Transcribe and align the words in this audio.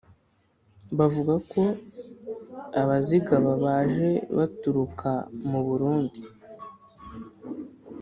bavuga 0.97 1.33
ko 1.51 1.63
abazigaba 2.81 3.51
baje 3.63 4.09
baturuka 4.37 5.11
mu 5.49 5.59
burundi 5.67 6.21